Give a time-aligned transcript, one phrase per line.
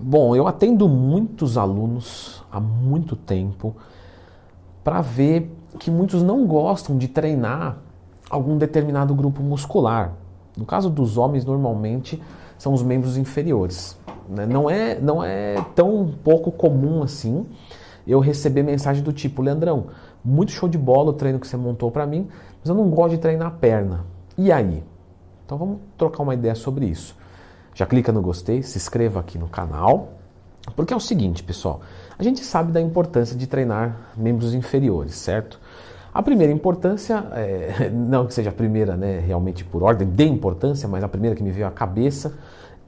[0.00, 3.74] Bom, eu atendo muitos alunos há muito tempo
[4.84, 7.78] para ver que muitos não gostam de treinar
[8.30, 10.12] algum determinado grupo muscular.
[10.56, 12.22] No caso dos homens, normalmente
[12.56, 13.98] são os membros inferiores.
[14.28, 14.46] Né?
[14.46, 17.44] Não, é, não é tão pouco comum assim
[18.06, 19.86] eu receber mensagem do tipo: Leandrão,
[20.24, 22.28] muito show de bola o treino que você montou para mim,
[22.60, 24.04] mas eu não gosto de treinar a perna.
[24.36, 24.84] E aí?
[25.44, 27.16] Então vamos trocar uma ideia sobre isso.
[27.78, 30.14] Já clica no gostei, se inscreva aqui no canal,
[30.74, 31.80] porque é o seguinte, pessoal,
[32.18, 35.60] a gente sabe da importância de treinar membros inferiores, certo?
[36.12, 40.88] A primeira importância, é, não que seja a primeira né, realmente por ordem de importância,
[40.88, 42.34] mas a primeira que me veio à cabeça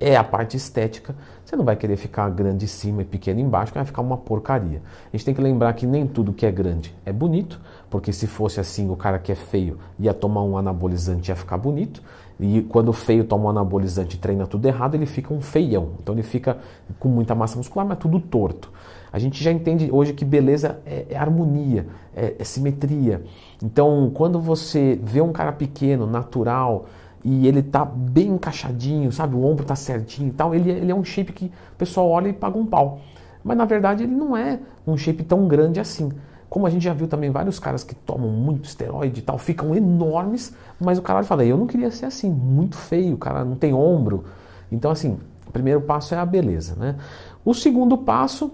[0.00, 1.14] é a parte estética.
[1.44, 4.16] Você não vai querer ficar grande em cima e pequeno embaixo, que vai ficar uma
[4.16, 4.80] porcaria.
[5.12, 8.26] A gente tem que lembrar que nem tudo que é grande é bonito, porque se
[8.26, 12.02] fosse assim, o cara que é feio ia tomar um anabolizante e ia ficar bonito.
[12.38, 15.90] E quando o feio toma um anabolizante e treina tudo errado, ele fica um feião.
[16.02, 16.56] Então ele fica
[16.98, 18.72] com muita massa muscular, mas tudo torto.
[19.12, 23.22] A gente já entende hoje que beleza é, é harmonia, é, é simetria.
[23.62, 26.86] Então, quando você vê um cara pequeno, natural,
[27.24, 29.34] e ele tá bem encaixadinho, sabe?
[29.34, 30.54] O ombro tá certinho e tal.
[30.54, 33.00] Ele, ele é um shape que o pessoal olha e paga um pau.
[33.44, 36.10] Mas na verdade ele não é um shape tão grande assim.
[36.48, 39.74] Como a gente já viu também vários caras que tomam muito esteroide e tal, ficam
[39.74, 43.54] enormes, mas o cara fala, eu não queria ser assim, muito feio, o cara não
[43.54, 44.24] tem ombro.
[44.72, 46.96] Então assim, o primeiro passo é a beleza, né?
[47.44, 48.52] O segundo passo,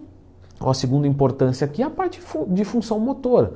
[0.61, 3.55] a segunda importância aqui é a parte de função motora.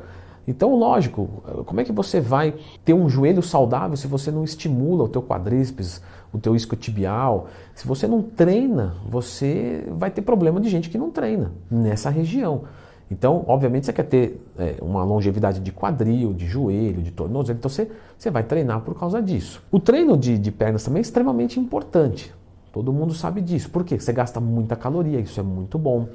[0.51, 1.29] Então, lógico,
[1.65, 5.23] como é que você vai ter um joelho saudável se você não estimula o teu
[5.23, 7.47] quadríceps, o teu isquiotibial?
[7.73, 12.63] Se você não treina, você vai ter problema de gente que não treina nessa região.
[13.09, 17.69] Então, obviamente, você quer ter é, uma longevidade de quadril, de joelho, de tornozelo, então
[17.69, 19.63] você, você vai treinar por causa disso.
[19.71, 22.35] O treino de, de pernas também é extremamente importante.
[22.73, 23.71] Todo mundo sabe disso.
[23.71, 24.01] Por quê?
[24.01, 26.09] Você gasta muita caloria, isso é muito bom.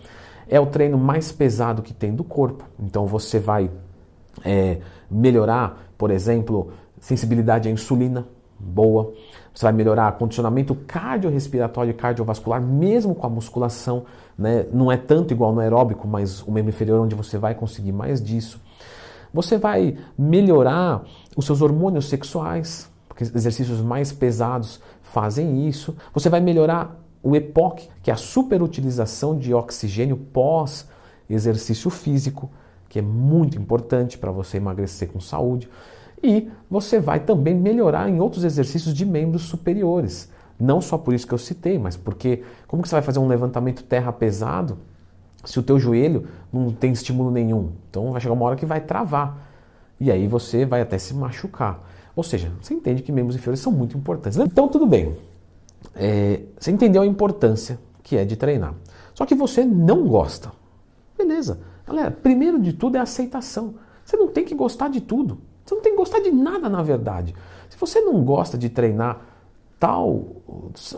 [0.50, 2.66] É o treino mais pesado que tem do corpo.
[2.78, 3.72] Então você vai
[4.44, 4.78] é,
[5.10, 8.28] melhorar, por exemplo, sensibilidade à insulina,
[8.60, 9.14] boa.
[9.54, 14.06] Você vai melhorar condicionamento cardiorrespiratório e cardiovascular, mesmo com a musculação.
[14.38, 14.66] Né?
[14.74, 18.22] Não é tanto igual no aeróbico, mas o membro inferior onde você vai conseguir mais
[18.22, 18.60] disso.
[19.34, 21.04] Você vai melhorar
[21.36, 25.96] os seus hormônios sexuais, porque exercícios mais pesados fazem isso.
[26.14, 30.88] Você vai melhorar o EPOC, que é a superutilização de oxigênio pós
[31.30, 32.52] exercício físico
[32.90, 35.70] que é muito importante para você emagrecer com saúde.
[36.24, 40.30] E você vai também melhorar em outros exercícios de membros superiores.
[40.60, 43.28] Não só por isso que eu citei, mas porque como que você vai fazer um
[43.28, 44.78] levantamento terra pesado
[45.44, 47.72] se o teu joelho não tem estímulo nenhum?
[47.90, 49.46] Então vai chegar uma hora que vai travar.
[50.00, 51.84] E aí você vai até se machucar.
[52.16, 54.40] Ou seja, você entende que membros inferiores são muito importantes.
[54.40, 55.16] Então tudo bem.
[55.94, 58.74] É, você entendeu a importância que é de treinar.
[59.14, 60.52] Só que você não gosta.
[61.18, 61.60] Beleza.
[61.86, 63.76] Galera, primeiro de tudo é aceitação.
[64.04, 65.40] Você não tem que gostar de tudo.
[65.66, 67.36] Você não tem que gostar de nada, na verdade.
[67.70, 69.22] Se você não gosta de treinar
[69.80, 70.26] tal,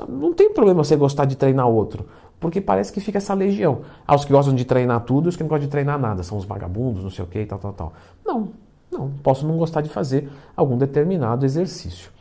[0.07, 2.07] não tem problema você gostar de treinar outro.
[2.39, 3.81] Porque parece que fica essa legião.
[4.05, 6.21] Ah, os que gostam de treinar tudo e os que não gostam de treinar nada.
[6.21, 7.93] São os vagabundos, não sei o que, tal, tal, tal.
[8.25, 8.49] Não,
[8.91, 9.11] não.
[9.23, 12.11] Posso não gostar de fazer algum determinado exercício.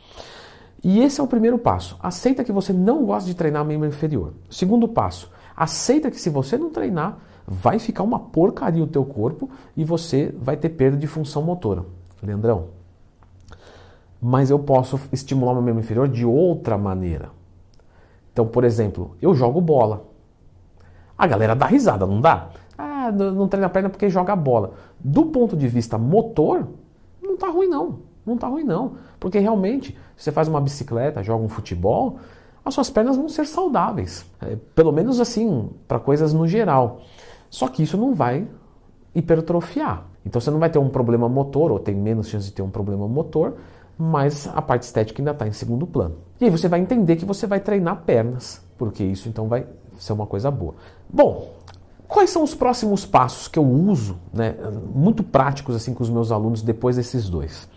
[0.83, 1.97] E esse é o primeiro passo.
[2.01, 4.33] Aceita que você não gosta de treinar membro inferior.
[4.49, 9.49] Segundo passo, aceita que se você não treinar, vai ficar uma porcaria o teu corpo
[9.75, 11.85] e você vai ter perda de função motora.
[12.21, 12.65] Leandrão,
[14.21, 17.29] mas eu posso estimular meu membro inferior de outra maneira.
[18.33, 20.05] Então, por exemplo, eu jogo bola.
[21.17, 22.49] A galera dá risada, não dá?
[22.77, 24.73] Ah, não treina a perna porque joga bola.
[24.99, 26.67] Do ponto de vista motor,
[27.21, 27.99] não tá ruim não.
[28.25, 28.97] Não tá ruim não.
[29.19, 32.19] Porque realmente, se você faz uma bicicleta, joga um futebol,
[32.63, 34.25] as suas pernas vão ser saudáveis.
[34.41, 37.01] É, pelo menos assim, para coisas no geral.
[37.49, 38.47] Só que isso não vai
[39.15, 40.05] hipertrofiar.
[40.25, 42.69] Então você não vai ter um problema motor, ou tem menos chance de ter um
[42.69, 43.55] problema motor,
[43.97, 46.15] mas a parte estética ainda está em segundo plano.
[46.39, 49.65] E aí você vai entender que você vai treinar pernas, porque isso então vai
[49.97, 50.75] ser uma coisa boa.
[51.09, 51.53] Bom,
[52.07, 54.55] quais são os próximos passos que eu uso, né,
[54.93, 57.67] muito práticos assim com os meus alunos depois desses dois?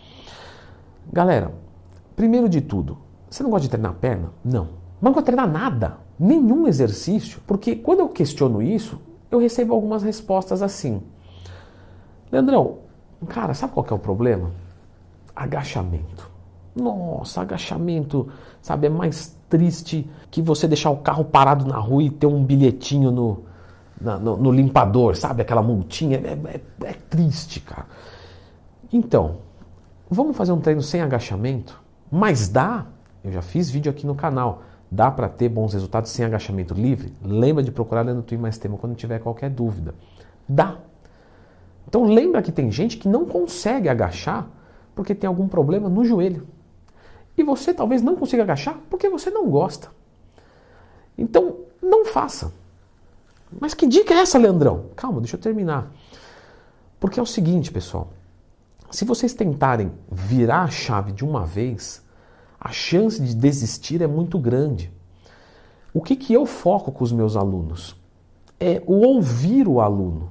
[1.10, 1.52] Galera,
[2.14, 2.98] primeiro de tudo,
[3.30, 4.30] você não gosta de treinar perna?
[4.44, 4.68] Não.
[5.00, 9.00] Não gosta de treinar nada, nenhum exercício, porque quando eu questiono isso,
[9.30, 11.02] eu recebo algumas respostas assim.
[12.30, 12.78] Leandrão,
[13.28, 14.50] cara, sabe qual é o problema?
[15.34, 16.30] Agachamento.
[16.74, 18.28] Nossa, agachamento,
[18.62, 22.44] sabe, é mais triste que você deixar o carro parado na rua e ter um
[22.44, 23.42] bilhetinho no,
[24.00, 25.42] na, no, no, limpador, sabe?
[25.42, 26.16] Aquela multinha.
[26.18, 26.60] É, é,
[26.90, 27.86] é triste, cara.
[28.92, 29.38] Então,
[30.08, 31.80] vamos fazer um treino sem agachamento?
[32.10, 32.86] Mas dá,
[33.22, 37.12] eu já fiz vídeo aqui no canal, dá para ter bons resultados sem agachamento livre?
[37.22, 39.94] Lembra de procurar no Twin Mais Tema quando tiver qualquer dúvida.
[40.48, 40.78] Dá.
[41.86, 44.48] Então lembra que tem gente que não consegue agachar
[44.94, 46.46] porque tem algum problema no joelho.
[47.36, 49.88] E você talvez não consiga agachar porque você não gosta.
[51.16, 52.52] Então não faça.
[53.58, 54.86] Mas que dica é essa, Leandrão?
[54.94, 55.90] Calma, deixa eu terminar.
[56.98, 58.12] Porque é o seguinte, pessoal.
[58.90, 62.04] Se vocês tentarem virar a chave de uma vez,
[62.60, 64.92] a chance de desistir é muito grande.
[65.94, 67.96] O que, que eu foco com os meus alunos?
[68.58, 70.30] É o ouvir o aluno,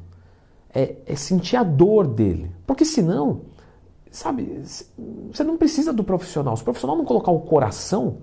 [0.71, 2.51] é, é sentir a dor dele.
[2.67, 3.41] Porque senão,
[4.11, 4.61] sabe,
[5.31, 6.55] você não precisa do profissional.
[6.55, 8.17] Se o profissional não colocar o coração,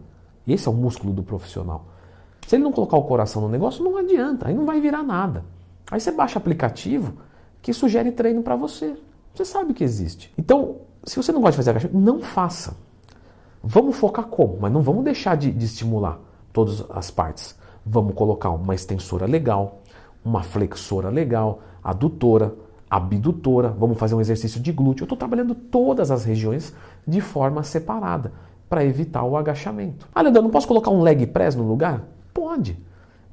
[0.46, 1.86] esse é o músculo do profissional.
[2.46, 5.44] Se ele não colocar o coração no negócio, não adianta, aí não vai virar nada.
[5.90, 7.14] Aí você baixa aplicativo
[7.60, 8.96] que sugere treino para você.
[9.34, 10.32] Você sabe que existe.
[10.38, 12.85] Então, se você não gosta de fazer agachamento, não faça.
[13.68, 16.20] Vamos focar como, mas não vamos deixar de, de estimular
[16.52, 17.58] todas as partes.
[17.84, 19.82] Vamos colocar uma extensora legal,
[20.24, 22.54] uma flexora legal, adutora,
[22.88, 25.02] abdutora, vamos fazer um exercício de glúteo.
[25.02, 26.72] Eu estou trabalhando todas as regiões
[27.04, 28.32] de forma separada
[28.68, 30.06] para evitar o agachamento.
[30.14, 32.04] Ah, Leandro, não posso colocar um leg press no lugar?
[32.32, 32.78] Pode.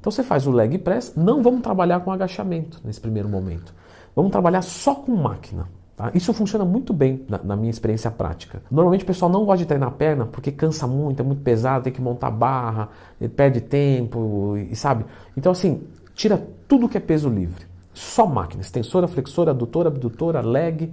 [0.00, 3.72] Então você faz o leg press, não vamos trabalhar com agachamento nesse primeiro momento.
[4.16, 5.68] Vamos trabalhar só com máquina.
[5.96, 6.10] Tá?
[6.12, 8.62] Isso funciona muito bem na, na, minha experiência prática.
[8.70, 11.92] Normalmente o pessoal não gosta de treinar perna porque cansa muito, é muito pesado, tem
[11.92, 12.88] que montar barra,
[13.36, 15.04] perde tempo e sabe.
[15.36, 17.66] Então assim, tira tudo que é peso livre.
[17.92, 20.92] Só máquina, extensora, flexora, adutora, abdutora, leg,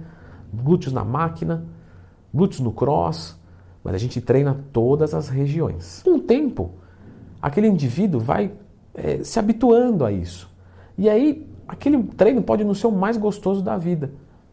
[0.54, 1.64] glúteos na máquina,
[2.32, 3.36] glúteos no cross,
[3.82, 6.00] mas a gente treina todas as regiões.
[6.04, 6.70] Com o tempo,
[7.40, 8.52] aquele indivíduo vai
[8.94, 10.48] é, se habituando a isso.
[10.96, 14.12] E aí, aquele treino pode não ser o mais gostoso da vida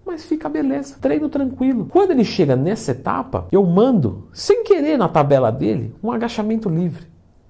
[0.10, 1.86] mas fica beleza, treino tranquilo.
[1.86, 7.06] Quando ele chega nessa etapa, eu mando, sem querer na tabela dele, um agachamento livre.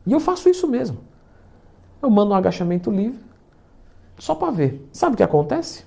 [0.05, 0.97] E eu faço isso mesmo.
[2.01, 3.23] Eu mando um agachamento livre,
[4.17, 4.89] só para ver.
[4.91, 5.85] Sabe o que acontece?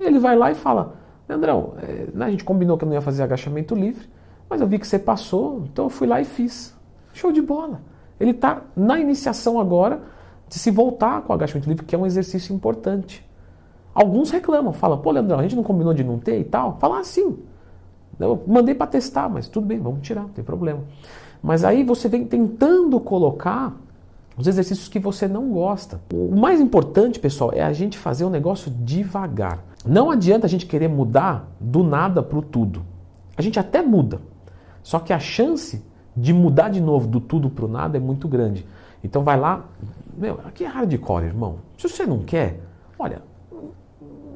[0.00, 0.94] Ele vai lá e fala:
[1.28, 4.08] Leandrão, é, a gente combinou que eu não ia fazer agachamento livre,
[4.48, 6.74] mas eu vi que você passou, então eu fui lá e fiz.
[7.12, 7.82] Show de bola.
[8.18, 10.00] Ele está na iniciação agora
[10.48, 13.25] de se voltar com o agachamento livre, que é um exercício importante.
[13.96, 16.76] Alguns reclamam, falam, pô, Leandrão, a gente não combinou de não ter e tal.
[16.78, 17.38] Fala assim.
[18.20, 20.80] Eu mandei para testar, mas tudo bem, vamos tirar, não tem problema.
[21.42, 23.74] Mas aí você vem tentando colocar
[24.36, 25.98] os exercícios que você não gosta.
[26.12, 29.64] O mais importante, pessoal, é a gente fazer o negócio devagar.
[29.86, 32.82] Não adianta a gente querer mudar do nada para o tudo.
[33.34, 34.20] A gente até muda,
[34.82, 35.82] só que a chance
[36.14, 38.66] de mudar de novo do tudo para o nada é muito grande.
[39.02, 39.64] Então vai lá,
[40.16, 41.56] meu, aqui é hardcore, irmão.
[41.78, 42.60] Se você não quer,
[42.98, 43.22] olha,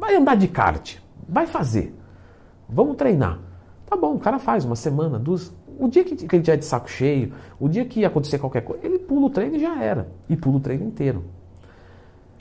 [0.01, 0.97] Vai andar de kart,
[1.29, 1.95] vai fazer.
[2.67, 3.39] Vamos treinar.
[3.85, 5.55] Tá bom, o cara faz uma semana, duas.
[5.79, 8.99] O dia que, ele tiver de saco cheio, o dia que acontecer qualquer coisa, ele
[8.99, 10.11] pula o treino e já era.
[10.27, 11.25] E pula o treino inteiro.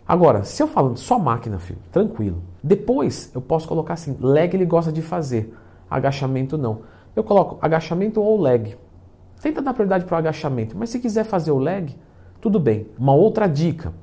[0.08, 2.42] Agora, se eu falando só máquina, filho, tranquilo.
[2.64, 5.54] Depois eu posso colocar assim, leg ele gosta de fazer,
[5.92, 6.84] agachamento não.
[7.14, 8.78] Eu coloco agachamento ou leg.
[9.42, 11.94] Tenta dar prioridade para o agachamento, mas se quiser fazer o leg,
[12.40, 12.88] tudo bem.
[12.98, 13.94] Uma outra dica: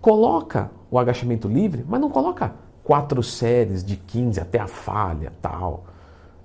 [0.00, 5.84] coloca o agachamento livre, mas não coloca quatro séries de 15 até a falha, tal.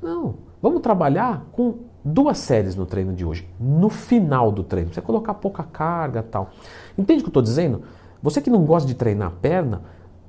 [0.01, 4.93] Não, vamos trabalhar com duas séries no treino de hoje, no final do treino.
[4.93, 6.51] Você colocar pouca carga, tal.
[6.97, 7.83] Entende o que eu estou dizendo?
[8.23, 9.81] Você que não gosta de treinar a perna,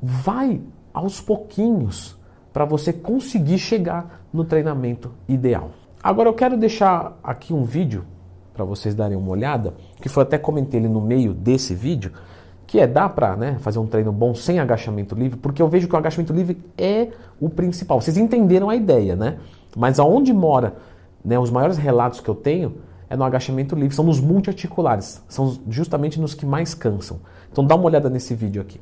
[0.02, 0.60] vai
[0.92, 2.18] aos pouquinhos
[2.52, 5.70] para você conseguir chegar no treinamento ideal.
[6.02, 8.04] Agora eu quero deixar aqui um vídeo
[8.52, 12.12] para vocês darem uma olhada, que foi até comentei ele no meio desse vídeo,
[12.70, 15.88] que é dá para né, fazer um treino bom sem agachamento livre, porque eu vejo
[15.88, 17.08] que o agachamento livre é
[17.40, 18.00] o principal.
[18.00, 19.38] Vocês entenderam a ideia, né?
[19.76, 20.76] Mas aonde mora
[21.24, 22.76] né, os maiores relatos que eu tenho
[23.08, 27.18] é no agachamento livre, são nos multiarticulares, são justamente nos que mais cansam.
[27.50, 28.80] Então dá uma olhada nesse vídeo aqui.